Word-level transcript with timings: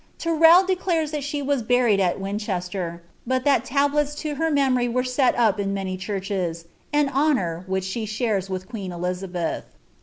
I 0.25 0.63
declares 0.65 1.11
that 1.11 1.23
she 1.23 1.43
was 1.43 1.61
buried 1.61 1.99
at 1.99 2.19
Winchester, 2.19 3.03
but 3.27 3.43
that 3.43 3.63
tablets 3.63 4.15
to 4.23 4.35
ory 4.41 4.87
were 4.89 5.03
set 5.03 5.35
up 5.35 5.59
in 5.59 5.75
many 5.75 5.95
churches^— 5.95 6.65
an 6.91 7.07
honour, 7.09 7.63
which 7.67 7.83
she 7.83 8.05
ith 8.11 8.67
queen 8.67 8.91
Elizabeth. 8.91 9.65